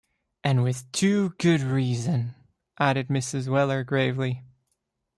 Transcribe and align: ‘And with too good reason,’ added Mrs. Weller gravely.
‘And 0.43 0.63
with 0.63 0.91
too 0.91 1.35
good 1.37 1.61
reason,’ 1.61 2.33
added 2.79 3.09
Mrs. 3.09 3.47
Weller 3.47 3.83
gravely. 3.83 4.43